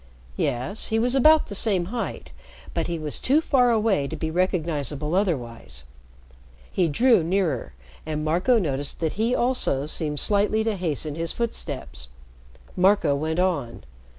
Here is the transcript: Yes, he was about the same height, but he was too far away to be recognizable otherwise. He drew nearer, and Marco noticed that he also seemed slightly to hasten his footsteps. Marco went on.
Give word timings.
Yes, 0.35 0.87
he 0.87 0.97
was 0.97 1.13
about 1.13 1.45
the 1.45 1.53
same 1.53 1.85
height, 1.93 2.31
but 2.73 2.87
he 2.87 2.97
was 2.97 3.19
too 3.19 3.39
far 3.39 3.69
away 3.69 4.07
to 4.07 4.15
be 4.15 4.31
recognizable 4.31 5.13
otherwise. 5.13 5.83
He 6.71 6.87
drew 6.87 7.21
nearer, 7.21 7.73
and 8.03 8.25
Marco 8.25 8.57
noticed 8.57 8.99
that 8.99 9.13
he 9.13 9.35
also 9.35 9.85
seemed 9.85 10.19
slightly 10.19 10.63
to 10.63 10.75
hasten 10.75 11.13
his 11.13 11.31
footsteps. 11.33 12.07
Marco 12.75 13.15
went 13.15 13.37
on. 13.37 13.83